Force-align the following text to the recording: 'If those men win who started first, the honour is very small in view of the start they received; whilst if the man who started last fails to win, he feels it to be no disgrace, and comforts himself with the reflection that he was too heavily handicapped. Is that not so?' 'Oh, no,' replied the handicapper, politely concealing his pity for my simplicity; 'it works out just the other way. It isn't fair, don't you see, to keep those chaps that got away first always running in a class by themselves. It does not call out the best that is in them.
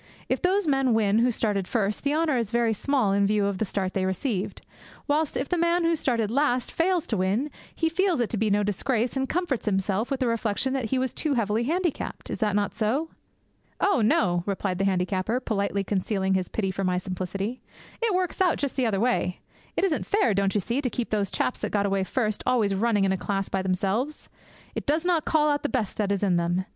'If 0.29 0.41
those 0.41 0.67
men 0.67 0.95
win 0.95 1.19
who 1.19 1.29
started 1.29 1.67
first, 1.67 2.01
the 2.03 2.11
honour 2.15 2.35
is 2.35 2.49
very 2.49 2.73
small 2.73 3.13
in 3.13 3.27
view 3.27 3.45
of 3.45 3.59
the 3.59 3.65
start 3.65 3.93
they 3.93 4.03
received; 4.07 4.63
whilst 5.07 5.37
if 5.37 5.47
the 5.47 5.59
man 5.59 5.83
who 5.83 5.95
started 5.95 6.31
last 6.31 6.71
fails 6.71 7.05
to 7.05 7.17
win, 7.17 7.51
he 7.75 7.87
feels 7.87 8.19
it 8.19 8.31
to 8.31 8.37
be 8.37 8.49
no 8.49 8.63
disgrace, 8.63 9.15
and 9.15 9.29
comforts 9.29 9.67
himself 9.67 10.09
with 10.09 10.19
the 10.19 10.25
reflection 10.25 10.73
that 10.73 10.85
he 10.85 10.97
was 10.97 11.13
too 11.13 11.35
heavily 11.35 11.65
handicapped. 11.65 12.31
Is 12.31 12.39
that 12.39 12.55
not 12.55 12.73
so?' 12.73 13.09
'Oh, 13.79 14.01
no,' 14.01 14.41
replied 14.47 14.79
the 14.79 14.85
handicapper, 14.85 15.39
politely 15.39 15.83
concealing 15.83 16.33
his 16.33 16.49
pity 16.49 16.71
for 16.71 16.83
my 16.83 16.97
simplicity; 16.97 17.61
'it 18.01 18.15
works 18.15 18.41
out 18.41 18.57
just 18.57 18.75
the 18.75 18.87
other 18.87 18.99
way. 18.99 19.37
It 19.77 19.83
isn't 19.83 20.07
fair, 20.07 20.33
don't 20.33 20.55
you 20.55 20.61
see, 20.61 20.81
to 20.81 20.89
keep 20.89 21.11
those 21.11 21.29
chaps 21.29 21.59
that 21.59 21.69
got 21.69 21.85
away 21.85 22.03
first 22.05 22.41
always 22.47 22.73
running 22.73 23.03
in 23.05 23.11
a 23.11 23.17
class 23.17 23.49
by 23.49 23.61
themselves. 23.61 24.29
It 24.73 24.87
does 24.87 25.05
not 25.05 25.25
call 25.25 25.47
out 25.51 25.61
the 25.61 25.69
best 25.69 25.97
that 25.97 26.11
is 26.11 26.23
in 26.23 26.37
them. 26.37 26.65